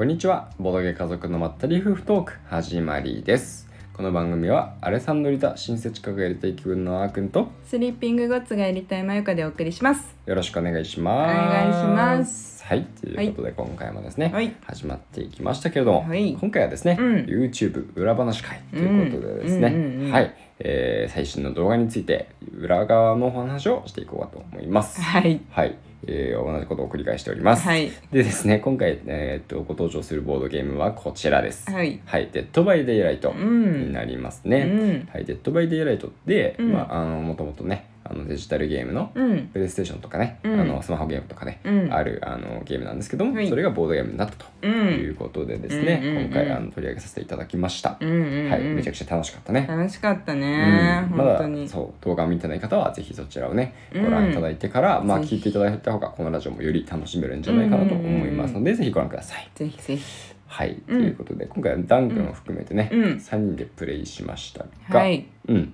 [0.00, 0.48] こんにちは。
[0.58, 3.68] ボドゲ家族のまったり夫婦トーク始まりです。
[3.92, 10.16] この番組はアレサンドリタ親切家がやりたい気分のあーくんとスリーピングゴッツがやりたいまゆかでお送りします。
[10.24, 11.36] よろしくお願いします。
[11.36, 12.64] お願いします。
[12.64, 12.84] はい。
[12.84, 14.56] ということで今回もですね、はい。
[14.64, 16.32] 始まっていきましたけれども、はい。
[16.32, 17.16] 今回はですね、うん。
[17.26, 20.12] YouTube 裏話会ということでですね、うんうんうんうん。
[20.12, 24.98] はい、えー最新の動画について裏側のお話をしていこうかと思います。
[25.02, 25.42] はい。
[25.50, 25.76] はい、
[26.06, 27.62] えー同じことを繰り返しております。
[27.66, 27.90] はい。
[28.12, 31.70] でですね、今回、えーっとご登場するボードゲームはこちらです。
[31.70, 32.00] はい。
[32.06, 33.88] はい、 Dead by Daylight うん。
[33.88, 34.58] になりますね。
[34.62, 35.08] うん。
[35.12, 36.72] はい、 Dead by Daylight って、うん。
[36.72, 39.46] まあ、あの、もともとね、あのデジタルゲームの、うん。
[39.48, 47.98] プレイステーションとかね、うんあのスマホゲームとかね、うんあるあのゲームなんですけども、はいそれがボードゲームになったとうんいうことでですね、うん今回あの取り上げさせていただきました。
[48.00, 48.50] うんうんうん。
[48.50, 49.66] はい、めちゃくちゃ楽しかったね。
[49.68, 51.06] 楽しかったね。
[51.10, 51.40] うんまだ。
[51.68, 59.50] そう動画を見てない方はぜひそちらをねうんご覧いただいてから、まあ聞いていただいた方がこのラジオもより楽しめるんじゃないかなと思いますので、ぜひご覧ください。
[59.54, 60.30] ぜひぜひ。
[60.46, 65.26] はい、ということで今回はダン君を含めてね、うん3人でプレイしましたが、はい。
[65.46, 65.72] うん、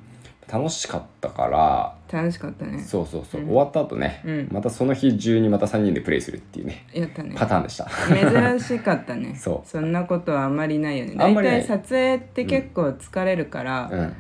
[0.51, 2.79] 楽しかったから楽しかったね。
[2.79, 7.35] そうそうそう、うん終わった後ね、うんまたその日中にまた3人でプレイするっていうねやったね。
[7.37, 7.89] パターンでした。
[8.09, 9.35] 珍しかったね。
[9.39, 11.15] そうそんなことはあんまりないよね。
[11.17, 14.17] 大あんまりない体撮影って結構疲れるから、うん、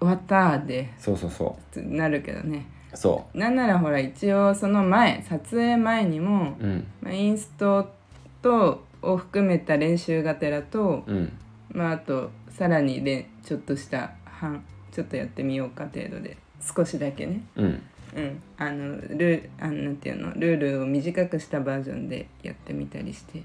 [0.00, 2.66] 終わったーでそうそうそなるけどね。
[2.92, 7.90] うそなんならほら一応その前撮影前にも、ううんまあ、インスト
[8.40, 11.32] とを含めた練習がてらと、うん
[11.70, 14.64] まあ、あとさらにれちょっとした半
[14.98, 16.36] ちょっとやってみようか程度で。
[16.60, 17.82] 少しだけね、うん。
[18.16, 20.32] うん、あのルーあのていうの？
[20.34, 23.44] ルールを短くしたバージョンでやってみたりして。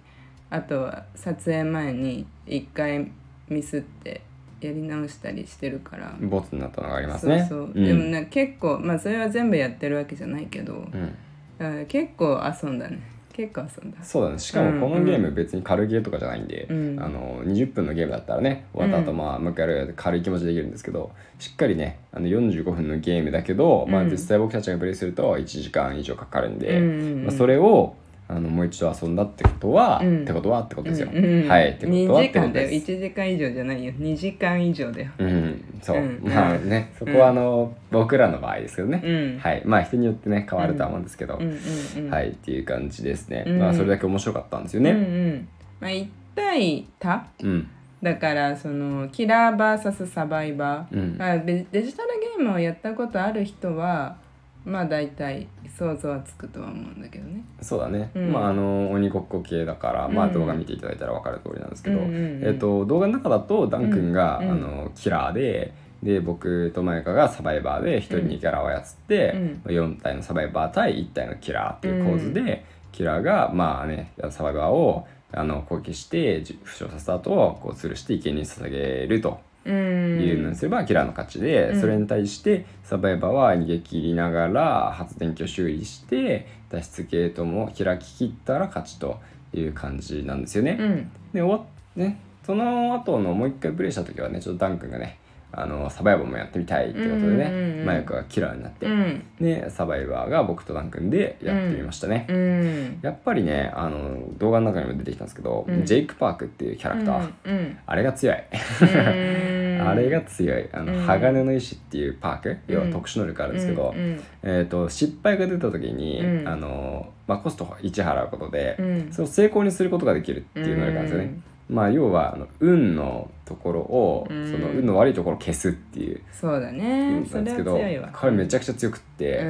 [0.50, 3.12] あとは撮影前に一回
[3.50, 4.22] ミスって
[4.62, 6.16] やり直したりしてるから。
[6.22, 7.46] ボツになったのがありますね。
[7.48, 7.86] そうそう、ん。
[7.86, 11.16] でもな結構まあそれは全部やってるわけじゃないけど、うん。
[11.60, 13.00] あ結構遊んだね
[13.34, 14.04] 結構遊んだ。
[14.04, 14.40] そうだね。
[14.40, 17.00] しかもこのゲーム別に軽ゲーとかじゃないんで、うん。
[17.02, 19.18] あの20分のゲームだったらね終わった後うん。
[19.18, 24.12] まあもう一回やる軽い気持ちでできるんですけどしっかりねあの45分のゲームだけど、まあ、うん。
[24.12, 27.26] 実際僕たちがプレイすると1時間以上かかるんで、うんうんうん。
[27.26, 27.96] まあ、それを
[28.28, 30.24] あのもう一度遊んだってことは、うん。
[30.24, 32.92] ってことはってことですよ、うんうんはいってことは2ってこと時間だよです。
[32.92, 33.94] 1時間以上じゃないよ。
[33.94, 35.12] 2時間以上だよ。
[35.18, 36.22] うんそう、うん。
[36.24, 39.40] まあねそこはあの、僕らの場合ですけどね、うん。
[39.40, 39.62] はい。
[39.66, 41.42] まあ人によってね変わるとは思うんですけど、うん。
[41.44, 41.58] うん
[42.06, 43.60] うんはいっていう感じですね、うん。
[43.60, 44.96] まあそれだけ面白かったんですようんうね
[45.32, 45.48] ん。
[45.80, 47.28] まあ1対多？
[47.44, 47.68] うん。
[48.02, 51.18] だからそのキラー VS サバイバー、うん。
[51.18, 54.18] まあ、デデジタルゲームをやったことある人は
[54.66, 55.48] まあ大体
[55.78, 57.44] 想像はつくとは思うんだけどね。
[57.62, 58.32] そうだね、うん。
[58.32, 69.34] まああの鬼ごっこ系だから、まあうん動画見ていただいたら分かる通りなんですけど、うんうんうんえっと動画の中だとダン君が、うんあのキラーでで僕とマユカがサバイバーで1人にキャラを操って、
[69.66, 79.40] 4体のサバイバー対1体のキラーっていう構図で、キラーがまあねサバイバーをあの攻撃してじ負傷させた後をこう吊るして生贄に捧げると。
[79.66, 80.20] うん。
[80.20, 81.82] いうのにすればキラーの勝ちで、うん。
[81.82, 89.20] それに対してサバイバーは逃げ切りながら発電機を修理して脱出ゲートも開ききったら勝ちと
[89.54, 90.78] いう感じなんですよね。
[90.80, 91.12] うん。
[91.34, 91.62] で終わっ
[91.96, 95.18] ねその後のもう一回プレイした時はねちょっとダン君がね
[95.56, 97.86] あのサバイバーもやってみたいってことでうんうんうんうねん。
[97.86, 99.24] マヤカがキラーになって、うん。
[99.40, 102.26] でサバイバーが僕とダン君でやってみましたね。
[102.30, 103.00] うん。
[103.02, 105.86] やっぱりねあの動画の中にも出てきたんですけど、うん。
[105.86, 108.36] ジェイク・パークっていうキャラクター、うんあれが強い。
[108.82, 109.82] うん。
[109.88, 110.70] あれが強い。
[110.72, 111.06] あの、うん。
[111.06, 112.58] 鋼の石っていうパーク。
[112.68, 114.22] 要はうん特殊能力あるんですけど、うんうん。
[114.44, 116.48] えー、と失敗が出た時に、うん。
[116.48, 119.08] あのまあ、コスト1払うことで、うん。
[119.12, 121.34] それを成功にすることができるっていう能力なんですよね。
[121.70, 124.52] まあ、要はあの運のところを、うん。
[124.52, 126.22] その運の悪いところを消すっていう。
[126.32, 127.24] そうだ意ね。
[127.30, 128.10] それは味なんですけど強いわ。
[128.14, 129.46] これめちゃくちゃ強くって、う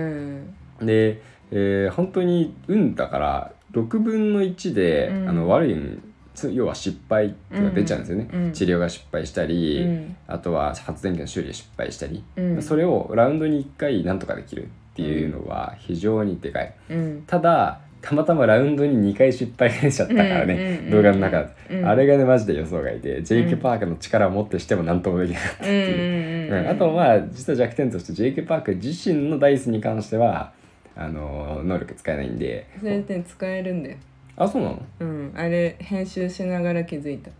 [0.83, 0.85] ん。
[0.85, 5.29] で、えー本当に運だから6分の1で、うん。
[5.29, 6.03] あの悪い運
[6.33, 8.51] つ要は失敗っていうのが出ちゃうんですよね、うん。
[8.51, 10.15] 治療が失敗したり、うん。
[10.27, 12.61] あとは発電機の修理で失敗したり、うん。
[12.61, 16.73] それをラウンドに1回なんとかできるっていうのは非常にでかい。
[16.89, 17.23] うん。
[17.27, 21.87] ただたまたまラウンドに2回失敗しちゃったからね、動画の中、うん。
[21.87, 30.51] あれがねマジで予想外で、ジェイク・パークの力を持ってしても何ともできなかったっていう、あとまあ実は弱点としてジェイク・パーク自身のダイスに関しては
[30.97, 32.67] あの能力使えないんで。
[32.77, 33.97] それで使えるんだよ。
[34.35, 34.81] あそうなの？
[34.99, 35.33] うん。
[35.35, 37.31] あれ編集しながら気づいた。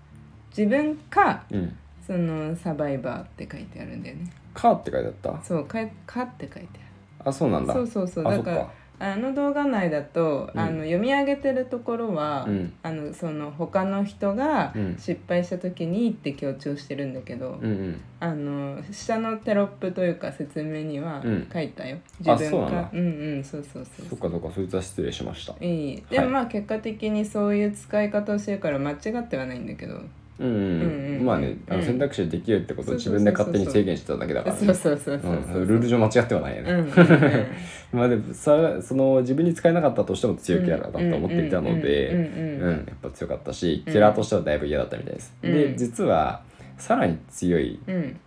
[0.56, 1.76] 自分かうん。
[2.08, 5.44] そのサバイバーって書いてあるんだよね「カー」って書いてあった？
[5.44, 6.80] そうかかって書いて
[7.24, 7.74] あそうなんだ。
[7.74, 8.24] あるそうそう。
[8.24, 8.72] そうあだからそっか
[9.04, 10.60] あの動画内だと、うん。
[10.60, 12.74] あの読み上げてるところは、うん。
[12.84, 14.96] あのその他の人がうん。
[14.98, 18.02] 失敗した時にって強調してるんだけど、うんうん。
[18.22, 21.50] あの下のテロップというか説明にはうん。
[21.52, 25.54] 書いたよ、あ自分そううんうんそうそうそうそっかそっかそいつは失礼しました。
[25.60, 30.00] いいでもまあ結果的にそういう使い方をしてるから間違ってはないんだけど
[30.40, 31.80] うんまあねあうん。
[31.80, 34.56] の選択肢できるってことを自分で勝手に制限してただけだから。
[34.56, 37.48] ねそうそうそうそうそううんルール上間違ってはないよね、
[37.92, 42.18] まあでもさその自分に使えなかったとしても強いキャラだと思っていたのでう
[42.66, 46.42] んやっぱ強かったしキャラとしてはだいぶ嫌だったみたいです、うんで実は
[46.78, 48.20] さらに強いうん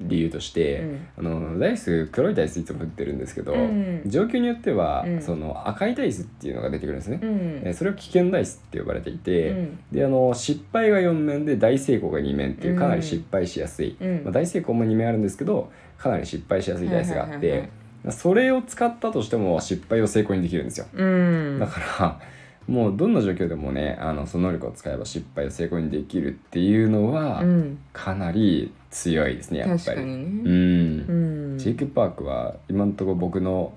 [0.00, 0.82] 理由として、
[1.18, 4.02] あのダイス黒いダイスいつも振ってるんですけど、うん。
[4.06, 5.22] 状況によっては、うん。
[5.22, 7.62] その赤いダイスっていうのが出てくるんですね、うん。
[7.64, 9.78] えそれを危険ダイスって呼ばれていて、うん。
[9.92, 14.24] であの失敗が4面で大成功が2面っていうかなり失敗しやすい、うん。
[14.24, 17.68] まあ、大成功も2面あるんですけどかなり失敗しやすいダイスがあって、
[18.08, 21.58] それを使ったとしても失敗を成功にできるんですよ、うん。
[21.60, 22.20] だから
[22.66, 27.78] もうどんな状況でもねあのその能力を使えば失敗を成功にできるっていうのは、うん。
[27.92, 29.78] かなり強いですねやっぱり。
[29.78, 30.42] 確かにね。
[30.44, 31.58] うん、うん。
[31.58, 33.72] ジェイク・パークは今のところ僕の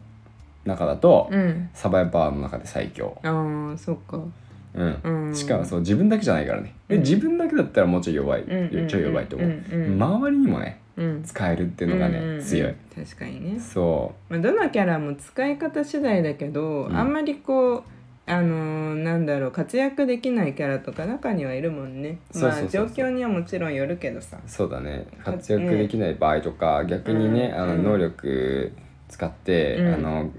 [0.65, 1.69] 中だと、うん。
[1.73, 3.17] サバイバーの中で最強。
[3.23, 4.19] ああそっか。
[4.75, 5.35] うん、うん。
[5.35, 7.01] しかもそう自分だけじゃないからね、えうん。
[7.01, 11.23] 自分だけだったらもうちょい弱い、うんうんちょい弱いと思う、うんうん周りにもねうん。
[11.23, 12.75] 使えるっていうのがね、強い。
[12.95, 16.95] 確かにね、そまあ、どのキャラも使い方次第だけど、うん。
[16.95, 17.83] あんまりこう
[18.25, 22.19] あのーなんだろう活躍できないキャラとか中にはいるもんね。
[22.35, 24.37] まあ状況にはもちろんよるけどさ。
[24.37, 25.05] うそうだね。
[25.23, 27.71] 活躍できない場合とか、逆にね、うんうん。
[27.71, 28.71] あの能力
[29.09, 29.93] 使って、うん。
[29.93, 30.29] あの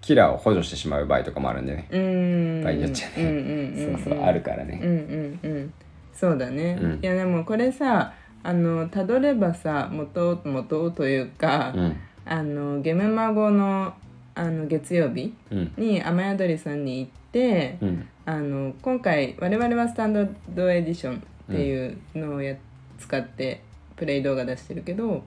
[0.00, 2.62] キラーを補助してしまう場合とかもあるんでね、うん。
[2.62, 3.96] 場合によっちゃね。
[3.96, 5.72] そうそうあるからね、うんうんうん。
[6.14, 6.92] そうだね、うん。
[7.02, 11.96] いやでもこれさあのたどればさ元元というか、うん。
[12.24, 13.94] あのゲムマゴの
[14.38, 15.72] あの月曜日うん。
[15.76, 18.08] に雨宿りさんに行って、うん。
[18.24, 21.20] あの今回我々はスタンダードエディションっ
[21.50, 22.54] ていうのをや、
[22.98, 23.62] 使って
[23.96, 25.22] プレイ動画出してるけど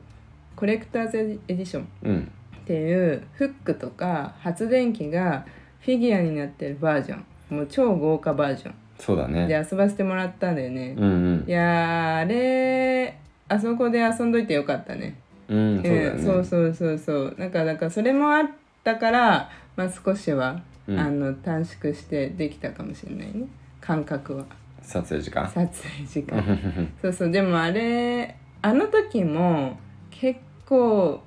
[0.55, 1.17] コレクターズ
[1.47, 2.31] エディションうん。
[2.57, 5.45] っていうフックとか発電機が
[5.81, 7.25] フィギュアになってるバージョン。
[7.57, 9.45] もう超豪華バージョそうだね。
[9.45, 11.45] ンで遊ばせてもらったんだよね、うんうん。
[11.47, 13.17] いやーあれ
[13.49, 15.17] あそこで遊んどいてよかったね。
[15.49, 17.35] うんそうね、うんそうそうそうそう。
[17.37, 18.49] なんかだからそれもあっ
[18.83, 20.99] たから、まあ、少しは、うん。
[20.99, 23.47] あの短縮してできたかもしれないね。
[23.79, 24.45] 感覚は。
[24.81, 25.47] 撮影時間？
[25.47, 26.43] 撮影時間。
[27.01, 27.31] そうそう。
[27.31, 29.77] でもあれあの時も
[30.09, 31.21] 結構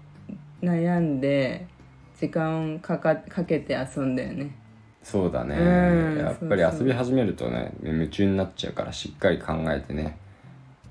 [0.62, 1.66] 悩んで
[2.18, 4.50] 時間かかかけて遊んだよね。
[5.02, 10.16] そうだね、うんやっぱり遊び始めるとね夢中になっちゃうからしっかり考えてね。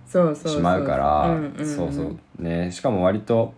[0.06, 1.33] そうそうしまうから。
[1.33, 1.66] んんん。
[1.66, 2.18] そうそう。
[2.42, 3.54] ねしかも割と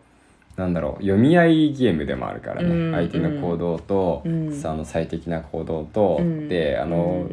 [0.58, 7.30] なんだろう読み合いゲームでもあるからね、うん相手の行動と、うんの最適な行動と、うんであの、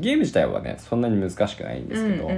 [0.00, 2.34] ゲーム自体はねそんなに難しくないんですけど、考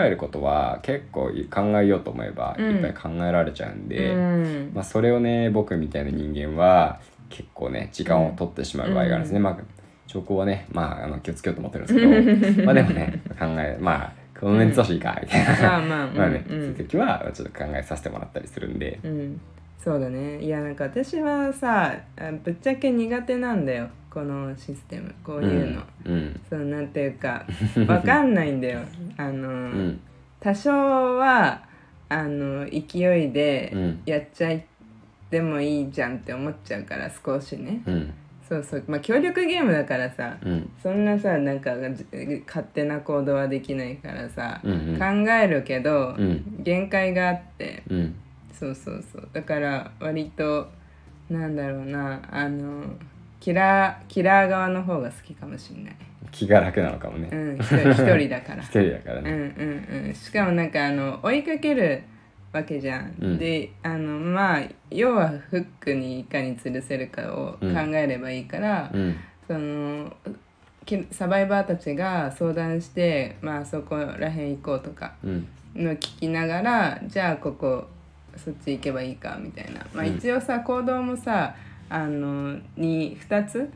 [0.00, 2.76] えることは結構考えようと思えばうん。
[2.76, 4.70] いっぱい考えられちゃうんで、うん。
[4.74, 9.58] まあ、それをね僕みたいな人間は結構ね時間を取ってしまう場合があるんですね、まあ
[10.06, 11.86] 兆候はねまああの気をつけようと思ってるん
[12.38, 14.12] ですけど まあでもね考えまあ
[14.44, 16.28] このメンツだしいいかみたいな、まあまあまあ。
[16.28, 16.60] ね、うんうん。
[16.60, 19.40] そういう時はちょっと考えさせてもらったりするんで、うん、
[19.82, 20.42] そうだね。
[20.42, 23.88] いやなんか私はさあぶっちゃけ苦手なんだよ。
[24.10, 25.14] このシステム。
[25.24, 27.46] こういうの、うんそのなんていうか
[27.88, 28.80] わかんないんだよ。
[29.16, 30.00] あの、うん。
[30.40, 30.70] 多少
[31.16, 31.62] は
[32.10, 34.02] あの勢いでうん。
[34.04, 34.62] やっちゃい
[35.30, 37.80] でもいいじゃんって思っちゃうから少しね。
[37.86, 38.12] うん
[38.62, 38.84] そうそう。
[38.86, 40.70] まあ協力ゲームだからさうん。
[40.82, 42.06] そんなさなんかじ
[42.46, 44.98] 勝手な行動はできないからさ、うんうん。
[44.98, 46.62] 考えるけど、うん。
[46.62, 47.82] 限界があって。
[47.88, 48.14] うん。
[48.52, 49.28] そうそうそう。
[49.32, 50.68] だから割と
[51.30, 52.84] なんだろうなあの
[53.40, 55.96] キラーキラー側の方が好きかもしれない。
[56.30, 57.28] 気が楽なのかもね。
[57.30, 57.64] うん一
[58.16, 58.62] 人だから。
[58.64, 60.14] 一人だからうんねうんうん。
[60.14, 62.02] しかもなんかあの追いかける
[62.54, 63.38] わけじゃん、うん。
[63.38, 69.16] であのまあ要はフックにいかに吊るせるかを考えればいいから、うん。
[69.46, 70.16] その
[70.86, 75.48] きサバイバーたちが相談してまあそこらへん行こうとかうん。
[75.74, 77.88] の聞きながらじゃあここ
[78.36, 80.16] そっち行けばいいかみたいな、まあ、うん。
[80.16, 81.54] 一応さ行動もさ
[81.88, 83.70] あのに2つ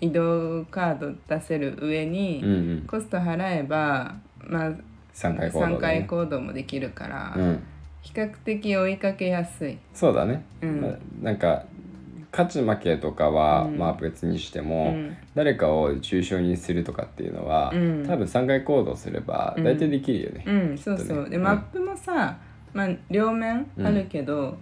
[0.00, 2.80] 移動カード出せる上に、うんうん。
[2.86, 4.72] コスト払えば、まあ、
[5.14, 7.62] 3回行動3で、回ね、行動もできるから、うん
[8.02, 9.78] 比較的追いかけやすい。
[9.94, 10.80] そうだね、うん。
[10.80, 10.92] まあ
[11.22, 11.64] なんか
[12.32, 13.78] 勝ち負けとかは、うん。
[13.78, 15.16] まあ別にしてうも、ん。
[15.34, 18.06] 誰かを中傷にするとかっていうのは、うん。
[18.06, 19.64] 多分3回行動すればうん。
[19.64, 22.36] 大体できるよね、うん、そうそう、でマップもさ、
[22.74, 24.56] まあ、両面あるけど、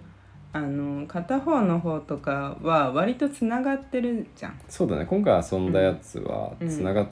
[0.53, 4.59] あの片方の方とかは割とつながってるじゃん。
[4.67, 5.05] そうだね。
[5.05, 6.67] 今回遊んだやつはうん。
[6.67, 7.03] つなが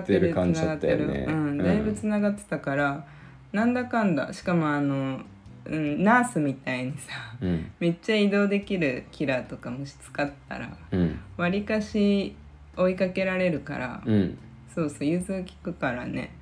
[0.00, 1.24] ってる感じだったよね。
[1.62, 3.04] だいぶつながってたから、
[3.52, 4.32] なんだかんだ。
[4.32, 5.20] しかもあの、
[5.66, 7.70] うん、ナースみたいにさうん。
[7.78, 11.20] めっちゃ移動できるキラーとかもし使ったらうん。
[11.36, 12.34] わりかし
[12.76, 14.38] 追いかけられるから、うん。
[14.74, 16.32] そうそう融通きくからね。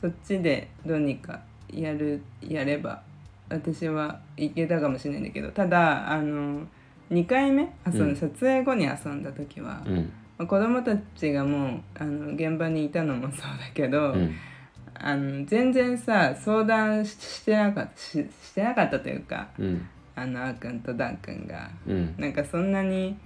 [0.00, 1.40] そっちでどうにか
[1.72, 3.02] やるやれば
[3.48, 6.66] 私はいけたかもしれないんだけどただあの
[7.10, 8.16] 2回目遊ん、うん。
[8.16, 10.12] 撮影後に遊んだ時は、うん。
[10.38, 14.34] まあ子供たちがもうあの現場にいたのもそうだけど、うん
[14.94, 18.10] あの全然さ相談ししてなかったし
[18.42, 19.88] してなかったというかうん。
[20.14, 22.14] あのあーくんとダンくんがうん。
[22.18, 23.16] なんかそんなに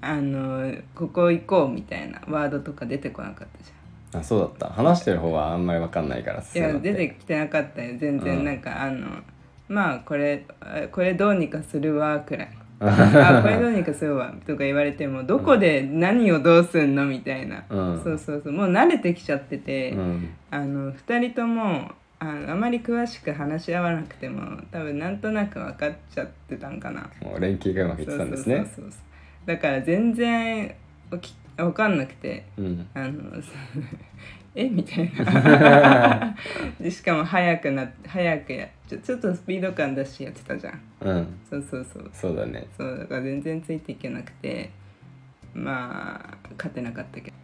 [0.00, 3.72] あのここ行こうみたいなワードとか出てこなかったじ
[4.18, 4.68] あそうだった。
[4.68, 7.96] 話してる方はあんまり分かんないからゃんいや出てきてなかったよ。
[7.98, 8.44] 全然、うん。
[8.44, 9.06] なんかあの
[9.68, 12.48] まあこれあこれどうにかするわくらい
[12.80, 18.00] あ これどうにかするわとか言われてもどこで何をどうすんのみたいな、うん。
[18.02, 18.52] そうそうそう。
[18.52, 20.28] もう慣れてきちゃってて、うん。
[20.50, 27.10] あの2人ともあのあまり詳しく話し合わなくても多分なんとなく分かっちゃってたんかな。
[27.22, 28.64] もう連携がうまくいってたんですね。
[29.44, 30.74] だから全然
[31.10, 32.86] おき分かんなくてうん。
[32.94, 33.12] あの
[34.54, 34.68] え？
[34.68, 36.36] みたいな。
[36.80, 40.80] でしかも早くな早くやちょちょっとスピード感出してやってたじゃん。
[41.00, 41.26] うん。
[41.48, 42.10] そうそうそう。
[42.12, 42.66] そうだね。
[42.76, 44.70] そうだから全然ついていけなくて
[45.54, 47.36] まあ勝てなかったけど、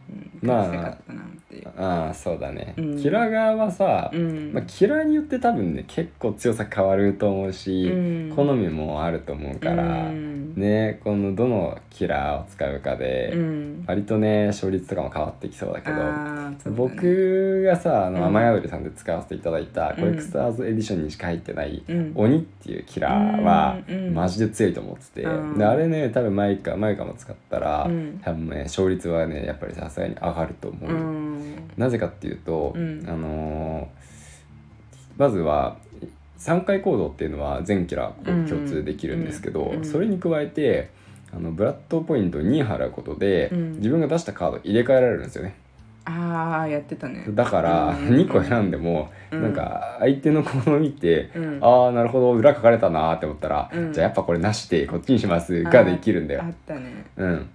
[0.43, 3.03] うん、まあ勝ちたかったなっていう、ああそうだね、うん。
[3.03, 4.53] キラー側はさ、うん。
[4.53, 8.37] まあ、キラーによって多分ね結構強さ変わると思うし、うん。
[8.37, 10.55] 好みもあると思うから、うん。
[10.57, 13.85] ねこのどのキラーを使うかで、うん。
[13.87, 16.57] 割とね勝率とかも変わってきそうだけど、ね。
[16.77, 18.37] 僕がさあのうん。
[18.37, 19.97] 雨宿りさんで使わせていただいたうん。
[19.97, 22.13] コレクターズエディションにしか入ってないうん。
[22.15, 23.79] 鬼っていうキラーは
[24.13, 25.59] マジで強いと思ってて、うん。
[25.59, 31.71] であれね多分マイカマイカも使ったら、うん多分ね勝率はねやっぱりさすがに上がると思う、うん。
[31.77, 33.05] なぜかっていうと、うん。
[33.09, 34.07] あのー
[35.19, 35.79] まずは
[36.39, 40.91] 3回行動っていうのは全キャラうん共通できるんですけど、うんそれに加えて
[41.35, 43.73] あのブラッドポイントを2払うことで、うん。
[43.77, 45.57] 自分が出したカード入れ替えられるんですよね。
[46.05, 47.25] ああやってたね。
[47.31, 48.09] だからうん。
[48.15, 49.43] 2個選んでも、うん。
[49.43, 51.59] なんか相手の行動を見て、うん。
[51.61, 53.93] ああなるほど裏書かれたなーって思ったら、うん。
[53.93, 56.43] じゃあやっぱこれなしでこっちにしますができるんだよ。
[56.45, 57.07] あったね。
[57.17, 57.49] うん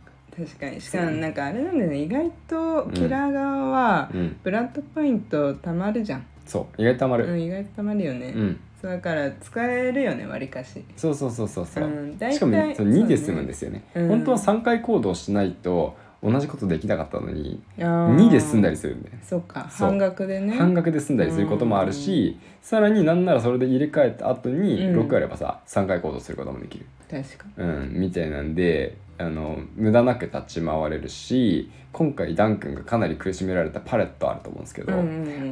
[0.45, 0.81] 確かに。
[0.81, 2.01] しかもなんかあれなんだよね。
[2.03, 4.37] 意外とキラー側はうん。
[4.43, 6.81] ブラッドポイントたまるじゃん、そう。
[6.81, 7.31] 意外とたまる。
[7.31, 8.59] うん、意外とたまるよね、うん。
[8.81, 10.83] そうだから使えるよねわりかし。
[10.97, 13.01] そうそうそうそうそう、うん大体しかもそうそうね。
[13.01, 13.83] 2で済むんですよね。
[13.95, 14.07] うん。
[14.07, 19.67] 本当は3回行動しないと同じことできなかったのに2 2で済んだりするんだよそっか。
[19.71, 19.89] そう。
[19.89, 20.53] 半額でね。
[20.53, 24.99] 半額で済んだりすることもあるしさらになんならそれで入れ替えた後にうん。
[24.99, 26.85] 6あればさ3回行動することもできる。
[27.09, 34.93] 確かうんみたいなんであの無駄なく立ち回れるし今回ダン君がかなり苦しめられたパレットあると思うんですけど、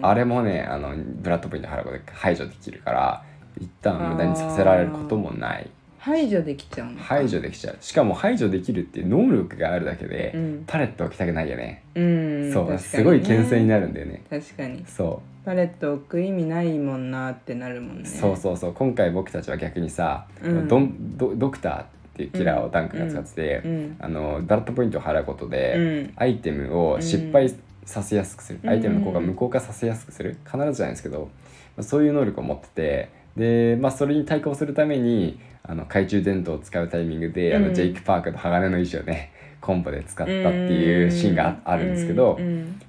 [0.01, 3.23] あれもねあのブラッドポイント払うことで排除できるから
[3.59, 5.69] 一旦無駄にさせられることもない。
[5.99, 7.77] 排除できちゃう排除できちゃう。
[7.81, 10.63] しかも排除できるっていう能力があるだけで、うん。
[10.65, 14.23] パレット置きたくないよね、うんそう、ねすごい牽制になるんだよね。
[14.29, 14.85] 確かに。
[14.87, 18.05] そパレット置く意味ないもんなってなるもんう、ね。
[18.05, 18.73] そうそうそう。
[18.73, 20.67] 今回僕たちは逆にさ、うん。
[20.69, 21.85] ドンドドクター
[22.27, 26.13] っていうキラーをダンクが使ってて、うんあのダラットポイントを払うことで、うん。
[26.17, 27.53] アイテムを失敗
[27.85, 28.69] させやすくする、うん。
[28.69, 30.37] アイテムの効果を無効化させやすくする。
[30.45, 31.29] 必ずじゃないですけど、
[31.77, 37.67] まあそういう能力を持っててで、まあ、それに対抗するためにあの懐中電灯を使うタイミングで、あうん。
[37.67, 42.39] のジェイク・パークの鋼の石をねコンボで使ったっていうシーンがああるんですけど、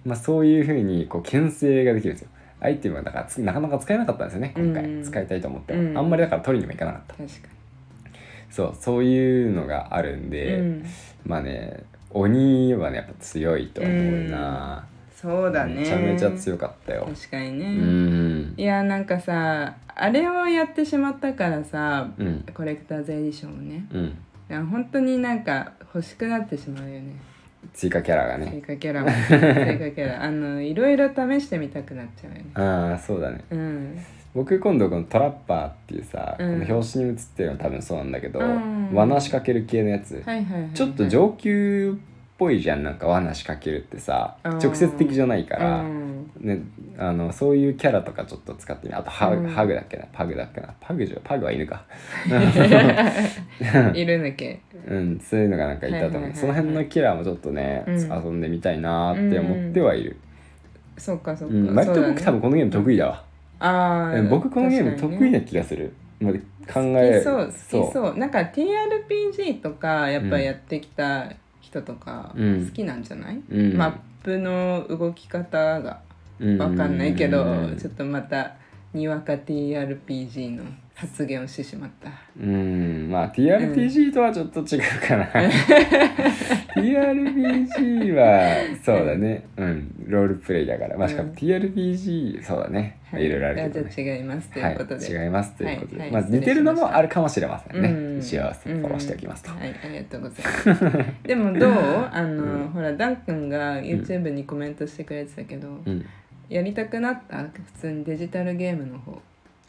[0.04, 2.30] まあ、そういうふうにこう牽制ができるんですよ。
[2.62, 5.02] アイテムはだからつなかなか使えなかったんですよね今回、うん。
[5.02, 5.99] 使いたいと思っても、うん。
[5.99, 7.14] あんまりだから取りにもいかなかった
[8.50, 10.85] そうそういうのがあるんで、うん。
[11.25, 15.75] まあね鬼はねやっぱ強いと思うな、そうだね。
[15.76, 17.09] めちゃめちゃ強かったよ。
[17.14, 18.54] 確かにうね、ん。
[18.57, 22.45] いやなんかさあれをやってしまったからさうん。
[22.54, 23.87] コレクターズエディションをね。
[23.92, 24.04] うん。
[24.07, 27.14] いや本当になんか欲しくなってしまうよね。
[27.73, 29.09] 追加キャラが追ね加キャラも。
[29.09, 30.25] 追加キャラ。
[30.25, 32.47] あのいろいろ試してみたくなっちゃうよね。
[32.54, 33.45] ああそうだね。
[33.50, 33.99] うん
[34.32, 36.60] 僕今度このトラッパーっていうさ、うん。
[36.60, 38.92] この表紙に写ってるの多分そうなんだけど、うん。
[38.94, 41.96] 罠仕掛ける系のやつ、はいはいはい、はい、ちょっと上級っ
[42.38, 42.84] ぽいじゃん。
[42.84, 44.58] なんか罠仕掛けるってさうん。
[44.58, 46.30] 直接的じゃないから、うん。
[46.40, 46.60] ね、
[46.96, 49.49] あのそういうキャラとかちょっと使ってみあとハグ,、うん。
[49.50, 50.06] ハグだっけな？
[50.12, 50.72] パグだっけな？
[50.80, 51.84] パグじゃパグは犬か。
[53.94, 54.60] いるんだっけ？
[54.87, 56.37] うんそういうのがなんかいたと思う、はいはいはいはい。
[56.37, 57.94] その辺のキャラもちょっとね、うん。
[57.96, 60.16] 遊んでみたいなーって思ってはいる、
[60.96, 63.25] そうかそうか、うん割と僕多分このゲーム得意だわ、
[63.61, 66.40] ああうん僕このゲーム得意な気がする、まで
[66.73, 68.19] 考えそう好きそう。
[68.19, 72.67] なんか TRPG とかやっぱやってきた人とかうん。
[72.67, 73.76] 好きなんじゃない、うん。
[73.76, 76.00] マップの動き方が
[76.38, 77.76] 分かんないけど、うん。
[77.79, 78.55] ちょっとまた
[78.93, 80.64] にわか TRPG の
[81.00, 82.11] 発言をしてしまった。
[82.38, 85.25] うんまあ TRPG とはちょっと違うかな、
[86.76, 89.47] TRPG はそうだね。
[89.57, 90.99] うんロールプレイだから。
[90.99, 91.35] まあしかもうん。
[91.37, 98.19] TRPG そうだね、い、ろいろあるけど、ね、じゃあ違いますということで、はい、違いますということで、まあ似てるのもあるかもしれませんね、うん。
[98.19, 99.59] 一応フォローしておきますと、うん。
[99.59, 99.69] はい。
[99.71, 101.04] ありがとうございます。
[101.23, 101.73] でもどう？
[102.12, 106.04] あの、ほらダン君が YouTube にコメントしてくれてたけど、うん。
[106.50, 107.45] やりたくなった？
[107.45, 109.21] 普通にデジタルゲームの方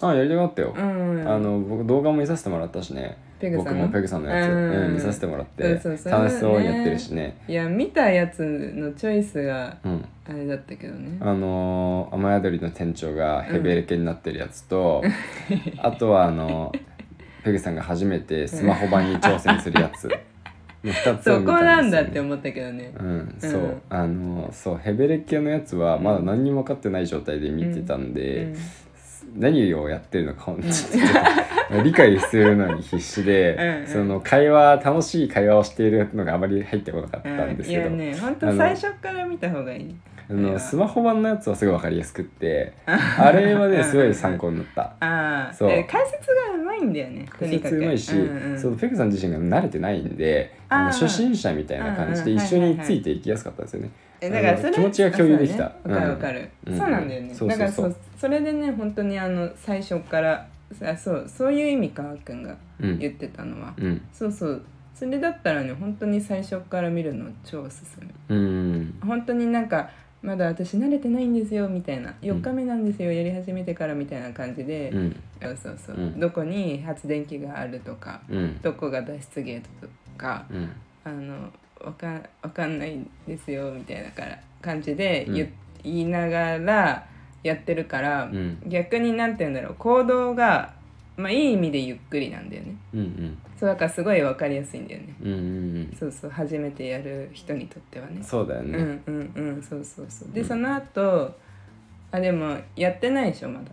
[0.09, 1.27] あやりたかったよ、うん。
[1.27, 3.17] あの僕動画も見させてもらったしね。
[3.39, 4.71] ペグさんの僕もペグさんのやつ、うん。
[4.71, 5.79] うん見させてもらって。
[5.79, 7.41] そうそうそれはね楽しそうにやってるしね。
[7.47, 10.05] いや見たやつのチョイスがうん。
[10.29, 11.17] あれだったけどね。
[11.19, 15.03] あのー、雨宿りの店長がヘベレケになってるやつと、
[15.79, 16.71] あとはあの
[17.43, 20.09] ペグさんが初めてスマホ版に挑戦するやつ。
[20.83, 22.91] の2つを見そこなんだって思ったけどね。
[22.97, 24.77] うん、そう、うんあのそう。
[24.77, 28.55] ヘベレケのやつはまだ何にも分かってない状態で見てたんで、うん
[29.35, 30.53] 何をやってるのか
[31.83, 33.87] 理解するのに必死でうんうん。
[33.87, 39.95] その会話楽しい会話をしているのがあまり入ってこなかったんですいけど、やね本当最初から見た方がいい
[40.31, 44.81] あのスマホ版のやつはすごい分かりやすくって あれはねすごい参考になった。
[45.01, 45.69] ああそう。
[45.69, 53.89] で解説がうまいんだよねと解説うまいし、うんうんそのペグさん自身が慣れてないんであの初心者みたいな感じで一緒についていきやすかったですよね。
[54.21, 55.65] えだからそれ気持ちが共有できた。
[55.65, 56.09] あそうだね。
[56.09, 60.47] わ、かるわかる、うんそうなんだよね、だからそうそれでね本当にあの最初から
[60.81, 64.01] あそうそういう意味かあっくんがうん言ってたのは、うん。
[64.13, 64.61] そうそう。
[64.93, 68.35] それだったらね本当に最初から見るの超おすすめ。
[68.35, 68.99] うん。
[69.03, 69.89] 本当になんか
[70.21, 72.13] まだ私慣れてないんですよみたいな。
[72.21, 75.15] 4日目なんですよ、やり始めてからみたいな感じで、うん。
[75.41, 76.19] そうそうそう、うん。
[76.19, 78.61] どこに発電機があるとかうん。
[78.61, 80.71] どこが脱出ゲートとかうん。
[81.03, 81.51] あの
[81.83, 87.07] わかんわかんないんですよみたいなから感じで言,、うん言いながら
[87.41, 88.61] やってるから、うん。
[88.67, 90.73] 逆になんて言うんだろう行動が
[91.21, 92.75] まあいい意味でゆっくりなんだよね。
[92.93, 93.37] うんうん。
[93.57, 95.15] そうだからすごいわかりやすいんだよね。
[95.21, 98.21] うんうんそうそう初めてやる人にとってはね。
[98.23, 98.77] そうだよね。
[98.77, 99.63] うんうんうん。
[99.63, 100.31] そうそうそう。
[100.33, 101.35] で、その後
[102.11, 103.71] あでもやってないでしょまだ。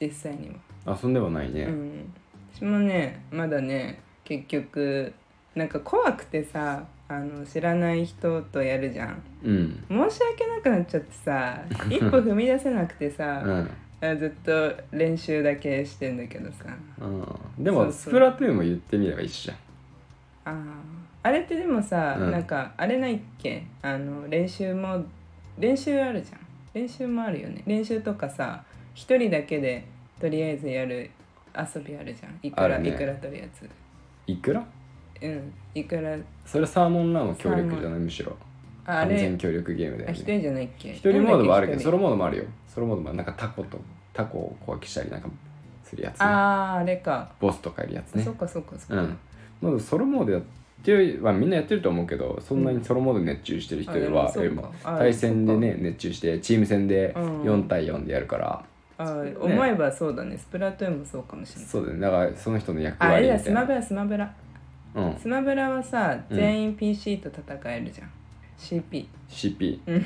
[0.00, 0.50] 実際に
[0.86, 0.98] は。
[1.02, 1.64] 遊んではないね。
[1.64, 2.12] うん。
[2.54, 5.12] 私もねまだね結局
[5.54, 9.22] なんか怖くてさあの知らない人とやるじゃん。
[9.42, 9.84] うん。
[9.88, 13.70] 申し訳なくなっちゃってさ一歩踏み出せなくてさ、うん。
[14.10, 16.64] あずっと練習だけしてんだけどさ。
[17.00, 17.92] うん、でもそうそう。
[17.92, 20.54] スプラトゥーンも言ってみれば一緒じゃん。
[20.56, 20.64] あー。
[21.22, 22.30] あれってでもさ、うん。
[22.30, 23.64] なんかあれないっけ？
[23.82, 25.04] あの練習も
[25.58, 26.40] 練習あるじゃん。
[26.74, 27.62] 練習もあるよね。
[27.66, 28.64] 練習とかさ
[28.94, 29.84] 一人だけで
[30.20, 31.10] とりあえずやる
[31.56, 32.38] 遊びあるじゃん。
[32.42, 32.90] いくら、あるね。
[32.90, 33.68] いくら取るやつ
[34.26, 34.64] いくら？
[35.22, 35.52] うん。
[35.74, 36.16] いくら。
[36.44, 38.00] それサーモンランは協力じゃない？
[38.00, 38.36] むしろ。
[38.86, 40.10] ああれ完全協力ゲームだよね。
[40.10, 40.90] あ一人じゃないっけ？
[40.90, 42.44] 一人モードもあるけど、ソそロモードもあるよ。
[42.68, 43.80] ソロモードもなんかタコと、
[44.14, 45.28] タコを攻撃したりなんか
[45.82, 46.26] するやつ、ね。
[46.26, 48.22] あああれか、ボスとかいるやつね。
[48.22, 48.30] そ。
[48.30, 49.18] っかそっかそっか、うん。
[49.60, 50.42] まずソロモードやっ
[50.82, 54.42] てる、まあみんなやってると思うけど、そんなにソロモード熱中してる人は、うか。
[54.42, 57.42] よりもあ対戦でね、熱中して、チーム戦でうん。
[57.42, 58.64] 4対4でやるから、
[58.96, 60.38] あー思えばそうだね。
[60.38, 61.68] スプラトゥーンもそうかもしれない。
[61.68, 62.00] そうだね。
[62.00, 63.66] だからその人の役ああれ割みたいな。
[63.66, 64.34] だスマブラスマブラ。
[64.94, 65.16] うん。
[65.18, 66.36] スマブラはさうん。
[66.36, 68.10] 全員 PC と戦えるじゃん、
[68.56, 70.04] CP CP うん。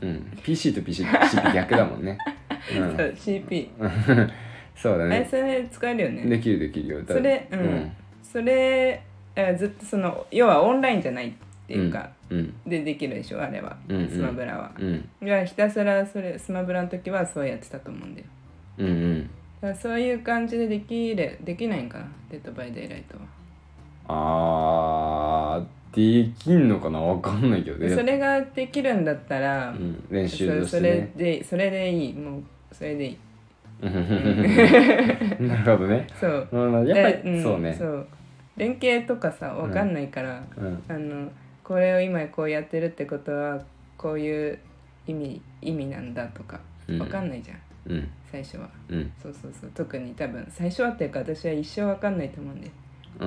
[0.00, 2.16] うん、PC と PC, CP 逆だもんね、
[2.70, 3.68] う、そうん CP
[4.76, 5.26] そうだね。
[5.28, 6.26] それ使えるよね。
[6.26, 7.02] できるできるよ。
[7.02, 7.92] だそれうん。
[8.22, 9.02] それ
[9.34, 11.32] あずっとその要はオンラインじゃないっ
[11.66, 14.08] ていうか、うんでできるでしょあれは、うんうん。
[14.08, 15.08] スマブラは、うん。
[15.22, 18.26] いやひたすらそれスマブラの時はそうやってたと思うんだよ。
[18.78, 19.22] うんうん。
[19.22, 19.28] だ
[19.60, 23.22] からそういう感じでできれできないんかなデッドバイデイライトは。
[24.08, 27.94] あーできんのかなわかんないけどね。
[27.94, 31.12] それができるんだったら、うん、練習とそそれしてね。
[31.16, 32.14] でそれでいい。
[32.14, 33.18] もうそれでいい。
[33.82, 36.48] なるほどね、そう。
[36.50, 37.74] うん、やっぱり、でんそうね。
[37.74, 38.06] そう。
[38.56, 40.82] 連携とかさわかんないから、うん。
[40.88, 41.30] あの
[41.62, 43.60] これを今こうやってるってことは
[43.98, 44.58] こういう
[45.06, 46.98] 意味意味なんだとかうん。
[47.00, 47.58] わかんないじゃん、
[47.92, 48.08] うん。
[48.30, 48.70] 最初は。
[48.88, 49.12] うん。
[49.22, 49.70] そうそうそう。
[49.74, 52.72] 特に多分最初はっていうか私は一生わかんないと思うんでうん、
[53.18, 53.26] う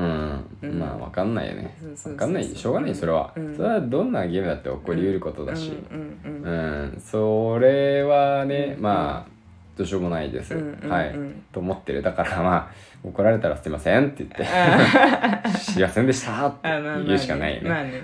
[0.68, 0.80] ん。
[0.80, 1.76] まあわかんないよね。
[1.80, 2.14] そうそうそうそう。
[2.14, 2.46] わかんない。
[2.46, 3.56] しょうがないそれは、うん。
[3.56, 7.02] それはどんなゲームだって起こりうることだし、うん。
[7.04, 8.84] それはね、うん。
[8.84, 9.32] まあ
[9.78, 11.16] どうしようもないです、はい。
[11.52, 12.02] と思ってる。
[12.02, 12.72] だからまあ
[13.04, 14.46] 怒られたらすいませんって言って。
[14.46, 16.58] あすい ませんでしたって
[17.06, 18.04] 言うしかないよね,、まあね、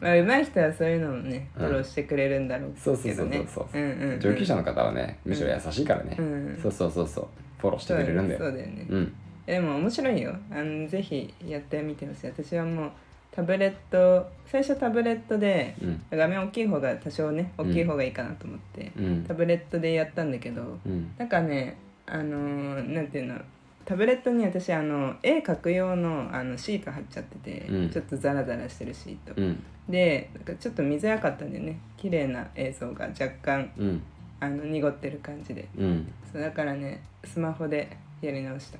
[0.00, 1.66] ま上手い人はそういうのもね、うん。
[1.66, 2.82] フォローしてくれるんだろうけどね。
[2.84, 3.80] そうそうそうそうそう。
[3.80, 4.20] うんうんうん。
[4.20, 6.58] 上級者の方はねむしろ優しいからね、うん。
[6.62, 7.26] そうそうそうそう。
[7.60, 9.12] フォローしてくれるんでそうだよね、うん
[9.46, 10.34] でも面白いよ。
[10.50, 12.26] あのぜひやってみてほしい。
[12.26, 12.90] 私はもう
[13.30, 16.02] タブレット最初タブレットでうん。
[16.10, 19.24] 画面大きい方が多少ね大きい方がいいかなと思って、うん。
[19.26, 21.12] タブレットでやったんだけどうん。
[21.18, 21.76] なんかね
[22.06, 23.40] あのーなんていうの
[23.84, 27.90] タブレットに私あの絵描く用のあのシート貼っちゃってて、うん。
[27.90, 29.64] ちょっとザラザラしてるシート、うん。
[29.88, 31.78] でなんかちょっと見づらかったんでね。
[31.96, 34.02] 綺麗な映像が若干うん。
[34.38, 35.68] あの濁ってる感じで。
[35.76, 36.12] うん。
[36.30, 38.78] そうだからねスマホでやり直した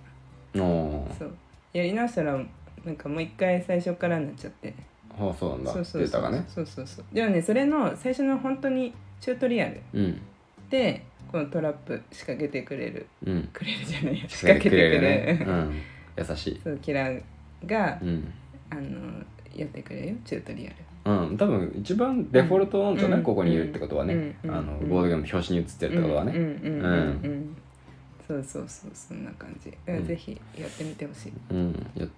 [0.58, 1.36] そう。
[1.72, 2.38] やり直したら
[2.84, 4.74] なんかもう一回最初からになっちゃって。
[5.18, 5.72] ああそうなんだ。
[5.72, 6.02] そうそうそう。
[6.02, 6.44] データがね。
[6.48, 7.04] そうそうそう。
[7.12, 9.80] でもねそれの最初の本当にチュートリアル。
[9.94, 10.20] うん。
[10.70, 13.06] でこのトラップ仕掛けてくれる。
[13.24, 13.48] うん。
[13.52, 14.20] くれるじゃない。
[14.20, 15.00] よ仕仕掛けてくれる。
[15.00, 15.80] ねうん。
[16.16, 16.60] 優しい。
[16.62, 17.22] そうキラー
[17.66, 18.32] が、うん。
[18.70, 20.76] あのやってくれるよチュートリアル。
[21.04, 23.24] うん、多分一番デフォルトなんじゃない、うん。
[23.24, 24.50] ここにいるってことはね、うん。
[24.50, 24.88] あのうん。
[24.88, 26.40] ボードゲームの表紙に写ってるってことはね、うん。
[26.40, 26.46] うん。
[26.46, 26.60] うん。
[26.62, 27.56] うん、うん、
[28.32, 30.06] そうそうそうそんな感じ、うん。
[30.06, 31.32] ぜひやってみてほしい。
[31.50, 32.08] うん、やっ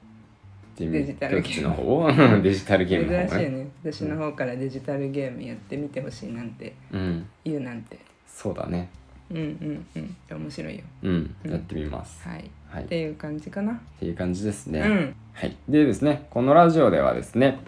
[0.77, 2.43] てみデジタルゲーム。
[2.43, 3.67] デジタルゲーム珍しいね。
[3.83, 7.27] 私の方からデジタルゲームやってみてほしいなんてうん。
[7.45, 7.99] 言うなんて。
[8.27, 8.89] そうだね。
[9.31, 10.41] うんうんうん。
[10.41, 10.85] 面白いよ。
[11.03, 13.81] うん、うんやってみます、はい、はい、っっていう感じかな。
[13.99, 15.15] ていう感じですね、うん。
[15.33, 17.59] はい、でですねこのラジオではですね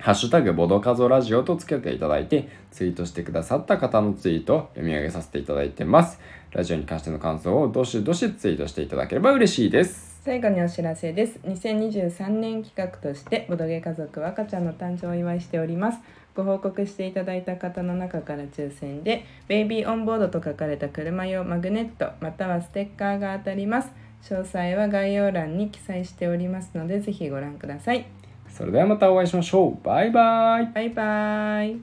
[0.00, 6.18] ハッシュタグボドカゾラジオとつけていただいてツイートしてくださった方のツイートを読み上げさせていただいてます
[6.52, 10.20] ラジオに関しての感想をどしどしツイートしていただければ嬉しいです。
[10.24, 11.38] 最後にお知らせです。
[11.44, 15.98] 2023年企画としてボドゲ家族は赤ちゃんの誕生をお祝いしております。
[16.34, 23.90] ご報告していただいた方の中から抽選で「ベイビーオンボード」と書かれた車用マグネットまたはステッカーが当たります。
[24.22, 28.06] 詳細は概要欄に記載しておりますのでぜひご覧ください。
[28.48, 29.84] それではまたお会いしましょう。
[29.84, 30.66] バイバイ。
[30.74, 31.76] バイバイ